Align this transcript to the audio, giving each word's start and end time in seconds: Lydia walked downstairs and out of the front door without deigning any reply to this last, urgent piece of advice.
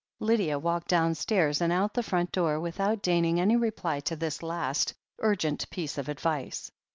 Lydia 0.19 0.57
walked 0.57 0.87
downstairs 0.87 1.61
and 1.61 1.71
out 1.71 1.91
of 1.91 1.93
the 1.93 2.01
front 2.01 2.31
door 2.31 2.59
without 2.59 3.03
deigning 3.03 3.39
any 3.39 3.55
reply 3.55 3.99
to 3.99 4.15
this 4.15 4.41
last, 4.41 4.95
urgent 5.19 5.69
piece 5.69 5.95
of 5.99 6.09
advice. 6.09 6.71